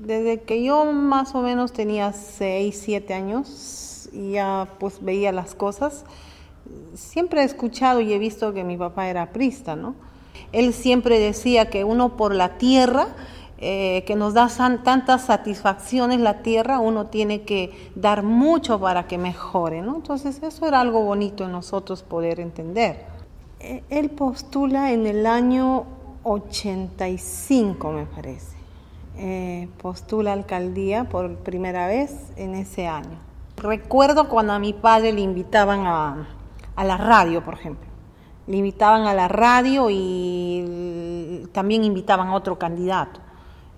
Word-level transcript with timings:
desde 0.00 0.42
que 0.42 0.62
yo 0.62 0.84
más 0.92 1.34
o 1.34 1.42
menos 1.42 1.72
tenía 1.72 2.12
6, 2.12 2.80
7 2.84 3.14
años 3.14 4.08
y 4.12 4.32
ya 4.32 4.68
pues 4.78 5.02
veía 5.02 5.32
las 5.32 5.54
cosas, 5.54 6.04
siempre 6.94 7.42
he 7.42 7.44
escuchado 7.44 8.00
y 8.00 8.12
he 8.12 8.18
visto 8.18 8.52
que 8.52 8.64
mi 8.64 8.76
papá 8.76 9.08
era 9.08 9.32
prista, 9.32 9.76
¿no? 9.76 9.94
Él 10.52 10.72
siempre 10.72 11.18
decía 11.18 11.68
que 11.68 11.84
uno 11.84 12.16
por 12.16 12.34
la 12.34 12.58
tierra, 12.58 13.08
eh, 13.58 14.04
que 14.06 14.14
nos 14.14 14.34
da 14.34 14.48
tantas 14.84 15.22
satisfacciones 15.22 16.20
la 16.20 16.42
tierra, 16.42 16.78
uno 16.78 17.06
tiene 17.06 17.42
que 17.42 17.90
dar 17.94 18.22
mucho 18.22 18.80
para 18.80 19.06
que 19.06 19.18
mejore, 19.18 19.82
¿no? 19.82 19.96
Entonces 19.96 20.42
eso 20.42 20.66
era 20.66 20.80
algo 20.80 21.02
bonito 21.02 21.44
en 21.44 21.52
nosotros 21.52 22.02
poder 22.02 22.40
entender. 22.40 23.06
Eh, 23.60 23.82
él 23.90 24.10
postula 24.10 24.92
en 24.92 25.06
el 25.06 25.26
año 25.26 25.86
85, 26.24 27.92
me 27.92 28.06
parece. 28.06 28.53
Eh, 29.16 29.68
postula 29.80 30.32
alcaldía 30.32 31.04
por 31.04 31.36
primera 31.36 31.86
vez 31.86 32.32
en 32.36 32.54
ese 32.54 32.88
año. 32.88 33.16
Recuerdo 33.56 34.28
cuando 34.28 34.52
a 34.52 34.58
mi 34.58 34.72
padre 34.72 35.12
le 35.12 35.20
invitaban 35.20 35.86
a, 35.86 36.26
a 36.74 36.84
la 36.84 36.96
radio, 36.96 37.44
por 37.44 37.54
ejemplo. 37.54 37.86
Le 38.48 38.56
invitaban 38.56 39.06
a 39.06 39.14
la 39.14 39.28
radio 39.28 39.86
y 39.88 41.48
también 41.52 41.84
invitaban 41.84 42.28
a 42.28 42.34
otro 42.34 42.58
candidato. 42.58 43.20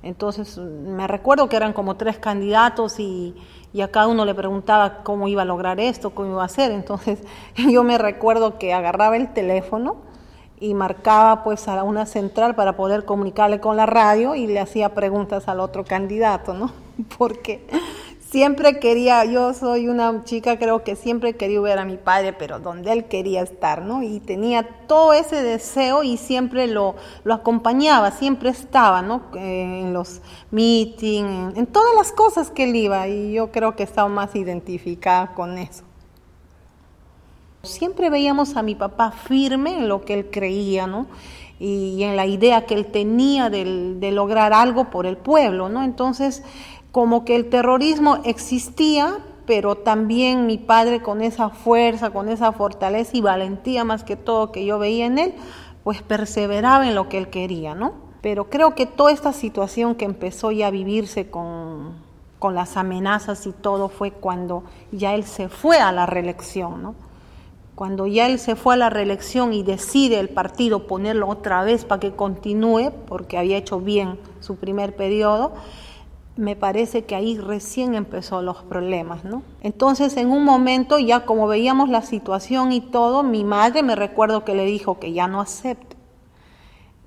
Entonces 0.02 0.56
me 0.56 1.06
recuerdo 1.06 1.48
que 1.48 1.56
eran 1.56 1.72
como 1.72 1.96
tres 1.96 2.18
candidatos 2.18 2.98
y, 2.98 3.34
y, 3.72 3.80
a 3.82 3.90
cada 3.90 4.06
uno 4.06 4.24
le 4.24 4.34
preguntaba 4.34 5.02
cómo 5.02 5.28
iba 5.28 5.42
a 5.42 5.44
lograr 5.44 5.80
esto, 5.80 6.10
cómo 6.10 6.30
iba 6.30 6.42
a 6.42 6.46
hacer. 6.46 6.72
Entonces 6.72 7.18
yo 7.56 7.82
me 7.82 7.98
recuerdo 7.98 8.58
que 8.58 8.72
agarraba 8.72 9.16
el 9.16 9.32
teléfono 9.32 9.96
y 10.58 10.74
marcaba 10.74 11.44
pues 11.44 11.68
a 11.68 11.82
una 11.82 12.06
central 12.06 12.54
para 12.54 12.76
poder 12.76 13.04
comunicarle 13.04 13.60
con 13.60 13.76
la 13.76 13.86
radio 13.86 14.34
y 14.34 14.46
le 14.46 14.60
hacía 14.60 14.94
preguntas 14.94 15.48
al 15.48 15.60
otro 15.60 15.84
candidato, 15.84 16.54
¿no? 16.54 16.72
Porque 17.18 17.66
siempre 18.30 18.78
quería, 18.78 19.24
yo 19.24 19.54
soy 19.54 19.88
una 19.88 20.24
chica, 20.24 20.58
creo 20.58 20.82
que 20.82 20.96
siempre 20.96 21.36
quería 21.36 21.60
ver 21.60 21.78
a 21.78 21.84
mi 21.84 21.96
padre, 21.96 22.32
pero 22.32 22.58
donde 22.58 22.92
él 22.92 23.04
quería 23.04 23.42
estar, 23.42 23.82
¿no? 23.82 24.02
Y 24.02 24.20
tenía 24.20 24.68
todo 24.86 25.12
ese 25.12 25.42
deseo 25.42 26.02
y 26.02 26.16
siempre 26.16 26.66
lo, 26.66 26.96
lo 27.24 27.34
acompañaba, 27.34 28.10
siempre 28.10 28.50
estaba, 28.50 29.02
¿no? 29.02 29.22
Eh, 29.36 29.80
en 29.82 29.92
los 29.92 30.20
meetings, 30.50 31.56
en, 31.56 31.66
todas 31.66 31.94
las 31.94 32.12
cosas 32.12 32.50
que 32.50 32.64
él 32.64 32.76
iba 32.76 33.06
y 33.08 33.32
yo 33.32 33.50
creo 33.52 33.76
que 33.76 33.82
estaba 33.82 34.08
más 34.08 34.34
identificada 34.34 35.34
con 35.34 35.58
eso. 35.58 35.84
Siempre 37.66 38.10
veíamos 38.10 38.56
a 38.56 38.62
mi 38.62 38.74
papá 38.74 39.10
firme 39.10 39.78
en 39.78 39.88
lo 39.88 40.04
que 40.04 40.14
él 40.14 40.30
creía, 40.30 40.86
¿no? 40.86 41.06
Y, 41.58 42.02
en 42.02 42.16
la 42.16 42.26
idea 42.26 42.66
que 42.66 42.74
él 42.74 42.86
tenía 42.86 43.48
de, 43.48 43.94
de, 43.94 44.12
lograr 44.12 44.52
algo 44.52 44.90
por 44.90 45.06
el 45.06 45.16
pueblo, 45.16 45.68
¿no? 45.68 45.82
Entonces, 45.82 46.42
como 46.92 47.24
que 47.24 47.36
el 47.36 47.48
terrorismo 47.48 48.18
existía, 48.24 49.18
pero 49.46 49.76
también 49.76 50.46
mi 50.46 50.58
padre 50.58 51.02
con 51.02 51.22
esa 51.22 51.50
fuerza, 51.50 52.10
con 52.10 52.28
esa 52.28 52.52
fortaleza 52.52 53.16
y 53.16 53.20
valentía 53.20 53.84
más 53.84 54.04
que 54.04 54.16
todo 54.16 54.52
que 54.52 54.66
yo 54.66 54.78
veía 54.78 55.06
en 55.06 55.18
él, 55.18 55.34
pues 55.84 56.02
perseveraba 56.02 56.88
en 56.88 56.94
lo 56.94 57.08
que 57.08 57.18
él 57.18 57.30
quería, 57.30 57.74
¿no? 57.74 57.94
Pero 58.20 58.50
creo 58.50 58.74
que 58.74 58.86
toda 58.86 59.12
esta 59.12 59.32
situación 59.32 59.94
que 59.94 60.04
empezó 60.04 60.50
ya 60.50 60.66
a 60.66 60.70
vivirse 60.70 61.30
con, 61.30 61.94
con 62.38 62.54
las 62.54 62.76
amenazas 62.76 63.46
y 63.46 63.52
todo 63.52 63.88
fue 63.88 64.10
cuando 64.10 64.64
ya 64.90 65.14
él 65.14 65.24
se 65.24 65.48
fue 65.48 65.78
a 65.78 65.92
la 65.92 66.06
reelección, 66.06 66.82
¿no? 66.82 66.94
Cuando 67.76 68.06
ya 68.06 68.26
él 68.26 68.38
se 68.38 68.56
fue 68.56 68.72
a 68.72 68.78
la 68.78 68.88
reelección 68.88 69.52
y 69.52 69.62
decide 69.62 70.18
el 70.18 70.30
partido 70.30 70.86
ponerlo 70.86 71.28
otra 71.28 71.62
vez 71.62 71.84
para 71.84 72.00
que 72.00 72.16
continúe, 72.16 72.90
porque 73.06 73.36
había 73.36 73.58
hecho 73.58 73.80
bien 73.80 74.18
su 74.40 74.56
primer 74.56 74.96
periodo, 74.96 75.52
me 76.36 76.56
parece 76.56 77.04
que 77.04 77.14
ahí 77.14 77.36
recién 77.36 77.94
empezó 77.94 78.40
los 78.40 78.62
problemas, 78.62 79.24
¿no? 79.24 79.42
Entonces, 79.60 80.16
en 80.16 80.30
un 80.30 80.42
momento, 80.42 80.98
ya 80.98 81.26
como 81.26 81.48
veíamos 81.48 81.90
la 81.90 82.00
situación 82.00 82.72
y 82.72 82.80
todo, 82.80 83.22
mi 83.22 83.44
madre 83.44 83.82
me 83.82 83.94
recuerdo 83.94 84.42
que 84.42 84.54
le 84.54 84.64
dijo 84.64 84.98
que 84.98 85.12
ya 85.12 85.28
no 85.28 85.42
acepte. 85.42 85.96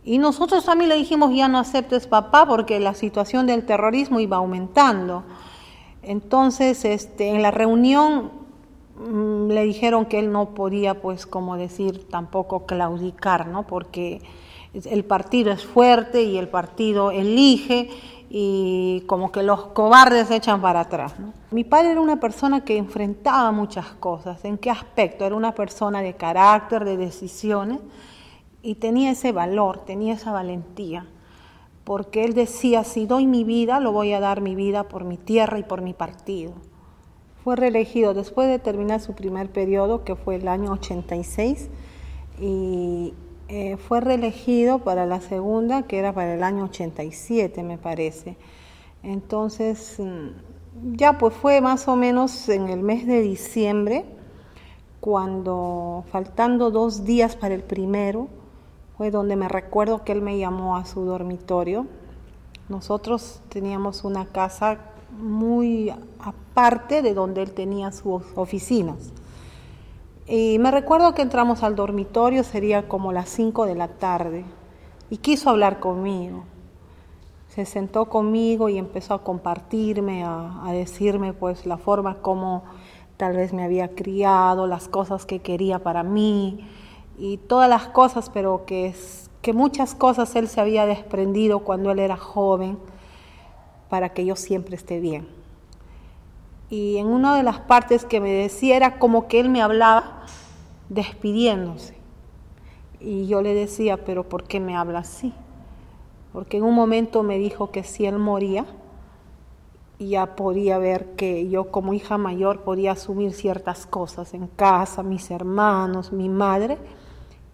Y 0.04 0.20
nosotros 0.20 0.66
también 0.66 0.90
le 0.90 0.98
dijimos, 0.98 1.34
ya 1.34 1.48
no 1.48 1.58
aceptes 1.58 2.06
papá, 2.06 2.46
porque 2.46 2.80
la 2.80 2.94
situación 2.94 3.48
del 3.48 3.66
terrorismo 3.66 4.20
iba 4.20 4.38
aumentando. 4.38 5.24
Entonces, 6.04 6.86
este, 6.86 7.30
en 7.30 7.42
la 7.42 7.50
reunión 7.50 8.49
le 9.00 9.64
dijeron 9.64 10.06
que 10.06 10.20
él 10.20 10.32
no 10.32 10.54
podía, 10.54 11.02
pues, 11.02 11.26
como 11.26 11.56
decir, 11.56 12.08
tampoco 12.10 12.66
claudicar, 12.66 13.48
¿no? 13.48 13.66
Porque 13.66 14.22
el 14.74 15.06
partido 15.06 15.52
es 15.52 15.66
fuerte 15.66 16.24
y 16.24 16.38
el 16.38 16.48
partido 16.48 17.12
elige 17.12 17.90
y 18.30 19.04
como 19.08 19.32
que 19.32 19.42
los 19.42 19.68
cobardes 19.68 20.28
se 20.28 20.36
echan 20.36 20.62
para 20.62 20.82
atrás. 20.82 21.16
Mi 21.50 21.64
padre 21.64 21.92
era 21.92 22.02
una 22.02 22.20
persona 22.20 22.64
que 22.64 22.78
enfrentaba 22.78 23.52
muchas 23.52 23.88
cosas. 23.94 24.46
¿En 24.46 24.58
qué 24.58 24.70
aspecto? 24.70 25.26
Era 25.26 25.36
una 25.36 25.56
persona 25.56 26.02
de 26.02 26.14
carácter, 26.14 26.86
de 26.86 26.98
decisiones 26.98 27.80
y 28.62 28.76
tenía 28.76 29.12
ese 29.12 29.32
valor, 29.32 29.80
tenía 29.80 30.14
esa 30.14 30.32
valentía. 30.32 31.08
Porque 31.84 32.24
él 32.24 32.36
decía, 32.36 32.84
si 32.84 33.08
doy 33.08 33.26
mi 33.26 33.44
vida, 33.44 33.80
lo 33.80 33.92
voy 33.92 34.14
a 34.14 34.20
dar 34.20 34.42
mi 34.42 34.54
vida 34.54 34.84
por 34.84 35.06
mi 35.06 35.18
tierra 35.18 35.58
y 35.58 35.64
por 35.64 35.82
mi 35.82 35.94
partido. 35.94 36.54
Fue 37.44 37.56
reelegido 37.56 38.14
después 38.14 38.48
de 38.48 38.60
terminar 38.60 39.00
su 39.00 39.14
primer 39.14 39.50
periodo, 39.50 40.04
que 40.04 40.16
fue 40.16 40.36
el 40.36 40.48
año 40.48 40.74
86, 40.74 41.70
y 42.40 43.14
eh, 43.48 43.78
fue 43.78 44.02
reelegido 44.02 44.80
para 44.80 45.06
la 45.06 45.22
segunda, 45.22 45.84
que 45.84 45.98
era 46.00 46.14
para 46.14 46.36
el 46.36 46.44
año 46.44 46.66
87, 46.66 47.64
me 47.64 47.78
parece. 47.78 48.38
Entonces, 49.04 49.96
mm, 50.00 50.96
ya 50.96 51.18
pues 51.18 51.34
fue 51.34 51.62
más 51.62 51.88
o 51.88 51.96
menos 51.96 52.50
en 52.50 52.70
el 52.70 52.82
mes 52.82 53.08
de 53.08 53.22
diciembre, 53.22 54.06
cuando 55.00 56.04
faltando 56.12 56.72
dos 56.72 57.06
días 57.06 57.36
para 57.36 57.56
el 57.56 57.64
primero, 57.64 58.28
fue 58.98 59.12
donde 59.12 59.36
me 59.38 59.48
recuerdo 59.48 60.04
que 60.04 60.12
él 60.12 60.22
me 60.22 60.38
llamó 60.38 60.76
a 60.76 60.86
su 60.86 61.06
dormitorio. 61.06 61.88
Nosotros 62.68 63.42
teníamos 63.50 64.04
una 64.04 64.26
casa 64.26 64.80
muy 65.18 65.92
aparte 66.20 67.02
de 67.02 67.14
donde 67.14 67.42
él 67.42 67.52
tenía 67.52 67.92
sus 67.92 68.24
oficinas. 68.36 69.12
Y 70.28 70.60
me 70.60 70.72
recuerdo 70.72 71.16
que 71.16 71.22
entramos 71.22 71.64
al 71.64 71.76
dormitorio, 71.76 72.44
sería 72.44 72.88
como 72.88 73.12
las 73.12 73.30
5 73.30 73.66
de 73.66 73.76
la 73.76 73.88
tarde, 73.88 74.46
y 75.10 75.18
quiso 75.18 75.50
hablar 75.50 75.80
conmigo. 75.80 76.44
Se 77.48 77.66
sentó 77.66 78.06
conmigo 78.06 78.70
y 78.70 78.78
empezó 78.78 79.16
a 79.16 79.24
compartirme, 79.24 80.24
a, 80.24 80.66
a 80.66 80.72
decirme 80.72 81.34
pues 81.34 81.66
la 81.66 81.78
forma 81.78 82.16
como 82.22 82.64
tal 83.18 83.36
vez 83.36 83.54
me 83.54 83.64
había 83.64 83.96
criado, 83.96 84.68
las 84.68 84.88
cosas 84.88 85.26
que 85.26 85.40
quería 85.40 85.80
para 85.80 86.04
mí 86.04 86.60
y 87.18 87.38
todas 87.38 87.70
las 87.70 87.88
cosas, 87.88 88.30
pero 88.30 88.66
que, 88.66 88.96
que 89.42 89.52
muchas 89.52 89.94
cosas 89.94 90.36
él 90.36 90.48
se 90.48 90.62
había 90.62 90.86
desprendido 90.86 91.60
cuando 91.60 91.92
él 91.92 92.00
era 92.00 92.16
joven 92.16 92.78
para 93.90 94.10
que 94.10 94.26
yo 94.26 94.36
siempre 94.36 94.76
esté 94.76 95.00
bien. 95.00 95.28
Y 96.70 96.98
en 96.98 97.08
una 97.08 97.36
de 97.36 97.44
las 97.44 97.60
partes 97.60 98.06
que 98.06 98.20
me 98.20 98.32
decía 98.32 98.76
era 98.76 99.00
como 99.00 99.28
que 99.28 99.40
él 99.40 99.50
me 99.50 99.62
hablaba 99.62 100.24
despidiéndose. 100.90 101.96
Y 103.00 103.28
yo 103.28 103.42
le 103.42 103.54
decía, 103.54 103.98
pero 104.06 104.28
¿por 104.28 104.44
qué 104.44 104.60
me 104.60 104.76
habla 104.76 105.00
así? 105.00 105.34
Porque 106.32 106.58
en 106.58 106.64
un 106.64 106.76
momento 106.76 107.24
me 107.24 107.40
dijo 107.40 107.72
que 107.72 107.84
si 107.84 108.06
él 108.06 108.20
moría, 108.20 108.66
ya 109.98 110.36
podía 110.36 110.78
ver 110.78 111.16
que 111.16 111.50
yo 111.50 111.72
como 111.72 111.94
hija 111.94 112.18
mayor 112.18 112.62
podía 112.62 112.92
asumir 112.92 113.34
ciertas 113.34 113.86
cosas 113.86 114.34
en 114.34 114.48
casa, 114.48 115.02
mis 115.02 115.32
hermanos, 115.32 116.14
mi 116.14 116.30
madre, 116.30 116.78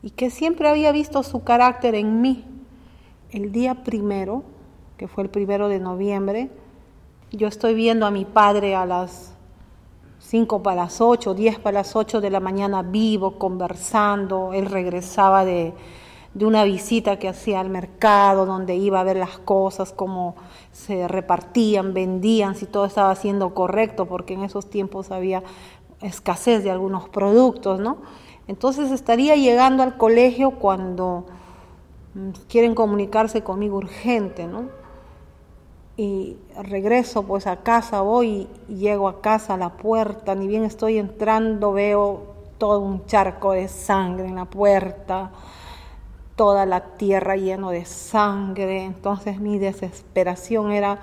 y 0.04 0.12
que 0.12 0.30
siempre 0.30 0.68
había 0.68 0.92
visto 0.92 1.24
su 1.24 1.44
carácter 1.44 1.96
en 1.96 2.22
mí. 2.22 2.46
El 3.32 3.52
día 3.52 3.84
primero 3.84 4.44
que 4.98 5.08
fue 5.08 5.24
el 5.24 5.30
primero 5.30 5.68
de 5.68 5.80
noviembre, 5.80 6.50
yo 7.32 7.48
estoy 7.48 7.74
viendo 7.74 8.06
a 8.06 8.12
mi 8.12 8.26
padre 8.26 8.76
a 8.76 8.86
las 8.86 9.34
5 10.20 10.64
para 10.64 10.84
las 10.84 11.02
8, 11.02 11.34
10 11.34 11.60
para 11.60 11.80
las 11.80 11.96
8 11.96 12.22
de 12.22 12.30
la 12.30 12.40
mañana 12.40 12.82
vivo, 12.82 13.38
conversando. 13.38 14.54
Él 14.54 14.66
regresaba 14.66 15.46
de, 15.46 15.74
de 16.34 16.46
una 16.46 16.64
visita 16.64 17.20
que 17.20 17.28
hacía 17.28 17.60
al 17.60 17.70
mercado, 17.70 18.46
donde 18.46 18.76
iba 18.76 19.00
a 19.00 19.04
ver 19.04 19.18
las 19.18 19.38
cosas, 19.38 19.92
cómo 19.92 20.36
se 20.72 21.08
repartían, 21.08 21.94
vendían, 21.94 22.56
si 22.56 22.66
todo 22.66 22.86
estaba 22.86 23.16
siendo 23.16 23.54
correcto, 23.54 24.06
porque 24.06 24.34
en 24.34 24.44
esos 24.44 24.70
tiempos 24.70 25.12
había 25.12 25.44
escasez 26.02 26.64
de 26.64 26.72
algunos 26.72 27.10
productos, 27.10 27.80
¿no? 27.80 27.98
Entonces 28.48 28.92
estaría 28.92 29.36
llegando 29.36 29.84
al 29.84 29.98
colegio 29.98 30.52
cuando 30.52 31.26
mm, 32.14 32.30
quieren 32.48 32.76
comunicarse 32.76 33.44
conmigo 33.44 33.78
urgente, 33.78 34.48
¿no? 34.48 34.85
Y 35.98 36.38
regreso 36.62 37.24
pues 37.24 37.48
a 37.48 37.58
casa, 37.58 38.02
voy 38.02 38.48
y 38.68 38.76
llego 38.76 39.08
a 39.08 39.22
casa 39.22 39.54
a 39.54 39.58
la 39.58 39.78
puerta, 39.78 40.36
ni 40.36 40.48
bien 40.48 40.64
estoy 40.64 40.98
entrando 40.98 41.74
veo 41.74 42.36
todo 42.58 42.80
un 42.80 43.06
charco 43.06 43.52
de 43.52 43.68
sangre 43.68 44.28
en 44.28 44.36
la 44.36 44.46
puerta, 44.46 45.32
toda 46.36 46.66
la 46.66 46.98
tierra 46.98 47.36
lleno 47.38 47.70
de 47.70 47.86
sangre, 47.86 48.84
entonces 48.84 49.40
mi 49.40 49.58
desesperación 49.58 50.72
era 50.72 51.00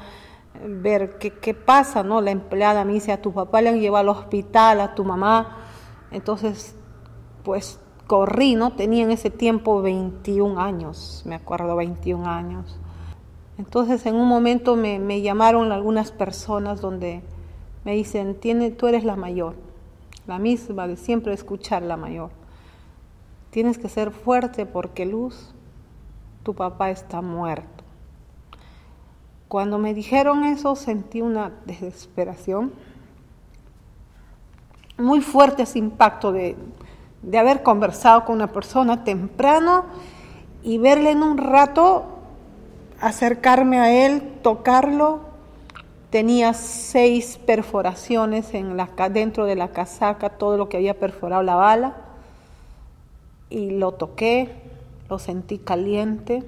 ver 0.63 1.19
qué, 1.19 1.33
qué 1.33 1.55
pasa, 1.55 2.03
¿no? 2.03 2.21
La 2.21 2.31
empleada 2.31 2.85
me 2.85 2.93
dice, 2.93 3.13
a 3.13 3.23
tu 3.23 3.33
papá 3.33 3.63
le 3.63 3.71
han 3.71 3.81
llevado 3.81 4.11
al 4.11 4.19
hospital, 4.19 4.81
a 4.81 4.95
tu 4.95 5.05
mamá. 5.05 5.57
Entonces, 6.11 6.75
pues 7.43 7.81
corrí, 8.07 8.55
¿no? 8.55 8.73
Tenía 8.73 9.05
en 9.05 9.11
ese 9.11 9.31
tiempo 9.31 9.81
21 9.81 10.61
años, 10.61 11.23
me 11.25 11.35
acuerdo, 11.35 11.77
21 11.77 12.29
años. 12.29 12.79
Entonces 13.59 14.07
en 14.07 14.17
un 14.17 14.29
momento 14.29 14.77
me, 14.77 15.21
llamaron 15.21 15.73
algunas 15.73 16.11
personas 16.11 16.81
donde 16.81 17.23
me 17.85 17.93
dicen, 17.93 18.35
Tiene, 18.35 18.71
tú 18.71 18.87
eres 18.87 19.05
la 19.05 19.17
mayor, 19.17 19.55
la 20.27 20.39
misma 20.39 20.87
de 20.89 20.97
siempre 20.97 21.35
escuchar 21.35 21.83
la 21.83 21.97
mayor. 21.97 22.31
Tienes 23.51 23.77
que 23.77 23.89
ser 23.89 24.11
fuerte 24.11 24.65
porque 24.65 25.05
Luz, 25.05 25.53
tu 26.43 26.55
papá 26.55 26.91
está 26.91 27.21
muerto. 27.21 27.85
Cuando 29.49 29.79
me 29.79 29.93
dijeron 29.93 30.45
eso 30.45 30.75
sentí 30.77 31.21
una 31.21 31.53
desesperación, 31.67 32.73
muy 34.97 35.21
fuerte 35.21 35.65
ese 35.65 35.79
impacto 35.79 36.33
de, 36.33 36.57
de 37.23 37.39
haber 37.39 37.63
conversado 37.63 38.25
con 38.25 38.37
una 38.37 38.49
persona 38.49 39.05
temprano 39.05 39.85
y 40.63 40.79
verle 40.79 41.11
en 41.11 41.23
un 41.23 41.39
rato, 41.39 42.22
acercarme 43.03 43.79
a 43.79 44.07
él, 44.07 44.39
tocarlo. 44.43 45.21
Tenía 46.09 46.55
seis 46.55 47.39
perforaciones 47.45 48.53
dentro 49.11 49.45
de 49.45 49.57
la 49.57 49.73
casaca, 49.73 50.31
todo 50.31 50.57
lo 50.57 50.69
que 50.69 50.77
había 50.79 50.99
perforado 50.99 51.43
la 51.43 51.57
bala. 51.57 51.97
Y 53.51 53.71
lo 53.71 53.93
toqué, 53.93 54.51
lo 55.11 55.19
sentí 55.19 55.59
caliente 55.59 56.45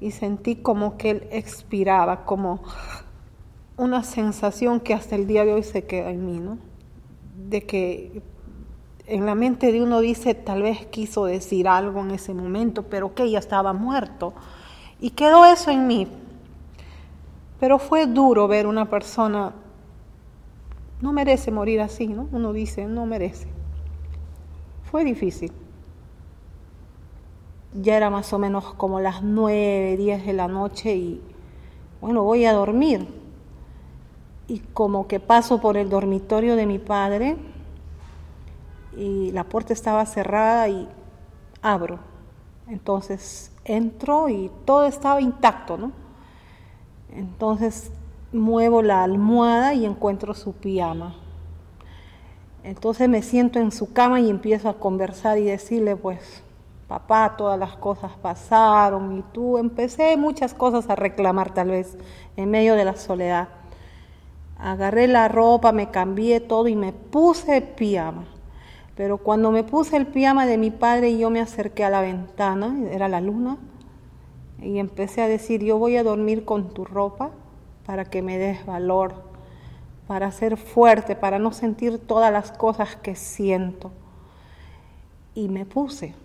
y 0.00 0.10
sentí 0.10 0.56
como 0.56 0.96
que 0.96 1.10
él 1.10 1.28
expiraba, 1.30 2.24
como 2.24 2.62
una 3.76 4.02
sensación 4.02 4.80
que 4.80 4.92
hasta 4.92 5.14
el 5.14 5.26
día 5.26 5.44
de 5.44 5.54
hoy 5.54 5.62
se 5.62 5.84
queda 5.84 6.10
en 6.10 6.26
mí, 6.26 6.40
¿no? 6.40 6.58
De 7.48 7.62
que 7.62 8.22
en 9.06 9.24
la 9.24 9.34
mente 9.34 9.72
de 9.72 9.82
uno 9.82 10.00
dice, 10.00 10.34
tal 10.34 10.62
vez 10.62 10.86
quiso 10.86 11.24
decir 11.24 11.68
algo 11.68 12.00
en 12.00 12.10
ese 12.10 12.34
momento, 12.34 12.82
pero 12.84 13.14
que 13.14 13.30
ya 13.30 13.38
estaba 13.38 13.72
muerto. 13.72 14.34
Y 15.00 15.10
quedó 15.10 15.44
eso 15.44 15.70
en 15.70 15.86
mí. 15.86 16.08
Pero 17.60 17.78
fue 17.78 18.06
duro 18.06 18.48
ver 18.48 18.66
una 18.66 18.88
persona, 18.88 19.52
no 21.00 21.12
merece 21.12 21.50
morir 21.50 21.80
así, 21.80 22.06
¿no? 22.06 22.28
Uno 22.32 22.52
dice, 22.52 22.86
no 22.86 23.06
merece. 23.06 23.48
Fue 24.90 25.04
difícil. 25.04 25.52
Ya 27.74 27.96
era 27.96 28.10
más 28.10 28.32
o 28.32 28.38
menos 28.38 28.74
como 28.74 29.00
las 29.00 29.22
nueve, 29.22 29.96
diez 29.96 30.24
de 30.24 30.32
la 30.32 30.48
noche 30.48 30.94
y 30.94 31.22
bueno, 32.00 32.22
voy 32.22 32.44
a 32.44 32.52
dormir. 32.52 33.06
Y 34.46 34.60
como 34.60 35.06
que 35.08 35.20
paso 35.20 35.60
por 35.60 35.76
el 35.76 35.90
dormitorio 35.90 36.56
de 36.56 36.64
mi 36.64 36.78
padre, 36.78 37.36
y 38.96 39.30
la 39.32 39.44
puerta 39.44 39.72
estaba 39.72 40.04
cerrada 40.06 40.68
y 40.68 40.88
abro. 41.62 42.00
Entonces 42.66 43.52
entro 43.68 44.28
y 44.28 44.50
todo 44.64 44.86
estaba 44.86 45.20
intacto, 45.20 45.76
¿no? 45.76 45.92
Entonces 47.12 47.90
muevo 48.32 48.82
la 48.82 49.02
almohada 49.04 49.74
y 49.74 49.84
encuentro 49.84 50.34
su 50.34 50.52
pijama. 50.52 51.14
Entonces 52.64 53.08
me 53.08 53.22
siento 53.22 53.60
en 53.60 53.72
su 53.72 53.92
cama 53.92 54.20
y 54.20 54.28
empiezo 54.28 54.68
a 54.68 54.74
conversar 54.74 55.38
y 55.38 55.44
decirle, 55.44 55.96
pues, 55.96 56.42
papá, 56.86 57.34
todas 57.36 57.58
las 57.58 57.76
cosas 57.76 58.12
pasaron 58.20 59.18
y 59.18 59.22
tú 59.32 59.58
empecé 59.58 60.16
muchas 60.16 60.54
cosas 60.54 60.90
a 60.90 60.96
reclamar 60.96 61.54
tal 61.54 61.68
vez 61.70 61.96
en 62.36 62.50
medio 62.50 62.74
de 62.74 62.84
la 62.84 62.96
soledad. 62.96 63.48
Agarré 64.58 65.06
la 65.06 65.28
ropa, 65.28 65.72
me 65.72 65.90
cambié 65.90 66.40
todo 66.40 66.66
y 66.66 66.76
me 66.76 66.92
puse 66.92 67.62
pijama. 67.62 68.24
Pero 68.98 69.18
cuando 69.18 69.52
me 69.52 69.62
puse 69.62 69.96
el 69.96 70.08
pijama 70.08 70.44
de 70.44 70.58
mi 70.58 70.72
padre 70.72 71.10
y 71.10 71.18
yo 71.18 71.30
me 71.30 71.40
acerqué 71.40 71.84
a 71.84 71.88
la 71.88 72.00
ventana, 72.00 72.76
era 72.90 73.06
la 73.06 73.20
luna, 73.20 73.56
y 74.60 74.80
empecé 74.80 75.22
a 75.22 75.28
decir, 75.28 75.62
yo 75.62 75.78
voy 75.78 75.96
a 75.96 76.02
dormir 76.02 76.44
con 76.44 76.74
tu 76.74 76.84
ropa 76.84 77.30
para 77.86 78.06
que 78.06 78.22
me 78.22 78.38
des 78.38 78.66
valor, 78.66 79.14
para 80.08 80.32
ser 80.32 80.56
fuerte, 80.56 81.14
para 81.14 81.38
no 81.38 81.52
sentir 81.52 82.00
todas 82.00 82.32
las 82.32 82.50
cosas 82.50 82.96
que 82.96 83.14
siento. 83.14 83.92
Y 85.32 85.48
me 85.48 85.64
puse, 85.64 86.16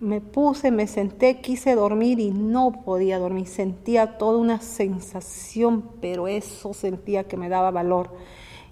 me 0.00 0.20
puse, 0.20 0.72
me 0.72 0.88
senté, 0.88 1.40
quise 1.40 1.76
dormir 1.76 2.18
y 2.18 2.32
no 2.32 2.72
podía 2.84 3.20
dormir. 3.20 3.46
Sentía 3.46 4.18
toda 4.18 4.38
una 4.38 4.60
sensación, 4.60 5.84
pero 6.00 6.26
eso 6.26 6.74
sentía 6.74 7.28
que 7.28 7.36
me 7.36 7.48
daba 7.48 7.70
valor 7.70 8.10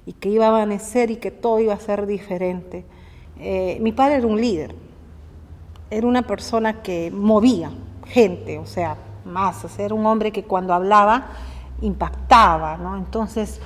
y 0.06 0.12
que 0.12 0.28
iba 0.28 0.46
a 0.46 0.48
amanecer 0.48 1.12
y 1.12 1.18
que 1.18 1.30
todo 1.30 1.60
iba 1.60 1.74
a 1.74 1.78
ser 1.78 2.06
diferente. 2.06 2.84
Eh, 3.38 3.78
mi 3.80 3.92
padre 3.92 4.16
era 4.16 4.26
un 4.26 4.40
líder, 4.40 4.74
era 5.90 6.06
una 6.06 6.22
persona 6.22 6.82
que 6.82 7.10
movía 7.10 7.70
gente, 8.06 8.58
o 8.58 8.66
sea, 8.66 8.96
masas, 9.24 9.78
era 9.78 9.94
un 9.94 10.06
hombre 10.06 10.32
que 10.32 10.44
cuando 10.44 10.72
hablaba 10.72 11.26
impactaba, 11.82 12.76
¿no? 12.78 12.96
Entonces, 12.96 13.60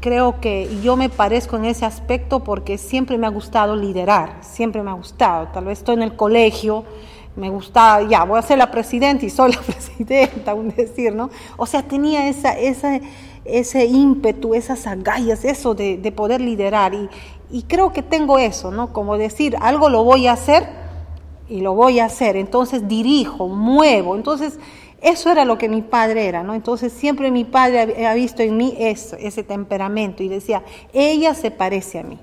creo 0.00 0.40
que 0.40 0.68
yo 0.82 0.96
me 0.96 1.08
parezco 1.08 1.56
en 1.56 1.66
ese 1.66 1.84
aspecto 1.84 2.40
porque 2.40 2.76
siempre 2.76 3.16
me 3.18 3.26
ha 3.26 3.30
gustado 3.30 3.76
liderar, 3.76 4.38
siempre 4.40 4.82
me 4.82 4.90
ha 4.90 4.94
gustado. 4.94 5.48
Tal 5.48 5.64
vez 5.64 5.78
estoy 5.78 5.94
en 5.94 6.02
el 6.02 6.16
colegio, 6.16 6.84
me 7.36 7.48
gustaba, 7.48 8.02
ya, 8.02 8.24
voy 8.24 8.38
a 8.38 8.42
ser 8.42 8.58
la 8.58 8.70
presidenta 8.70 9.24
y 9.24 9.30
soy 9.30 9.52
la 9.52 9.60
presidenta, 9.66 10.54
un 10.54 10.68
decir, 10.70 11.14
¿no? 11.14 11.30
O 11.56 11.66
sea, 11.66 11.82
tenía 11.82 12.28
esa, 12.28 12.58
esa, 12.58 13.00
ese 13.44 13.86
ímpetu, 13.86 14.54
esas 14.54 14.86
agallas, 14.86 15.44
eso 15.44 15.74
de, 15.74 15.96
de 15.96 16.12
poder 16.12 16.40
liderar. 16.40 16.94
Y, 16.94 17.08
y 17.52 17.64
creo 17.64 17.92
que 17.92 18.02
tengo 18.02 18.38
eso, 18.38 18.70
¿no? 18.70 18.92
Como 18.94 19.18
decir, 19.18 19.56
algo 19.60 19.90
lo 19.90 20.02
voy 20.02 20.26
a 20.26 20.32
hacer 20.32 20.66
y 21.48 21.60
lo 21.60 21.74
voy 21.74 22.00
a 22.00 22.06
hacer. 22.06 22.36
Entonces 22.36 22.88
dirijo, 22.88 23.46
muevo. 23.46 24.16
Entonces, 24.16 24.58
eso 25.02 25.30
era 25.30 25.44
lo 25.44 25.58
que 25.58 25.68
mi 25.68 25.82
padre 25.82 26.26
era, 26.26 26.42
¿no? 26.42 26.54
Entonces 26.54 26.92
siempre 26.92 27.30
mi 27.30 27.44
padre 27.44 28.06
ha 28.06 28.14
visto 28.14 28.42
en 28.42 28.56
mí 28.56 28.74
eso, 28.78 29.16
ese 29.16 29.42
temperamento 29.42 30.22
y 30.22 30.28
decía, 30.28 30.62
ella 30.94 31.34
se 31.34 31.50
parece 31.50 31.98
a 31.98 32.04
mí. 32.04 32.18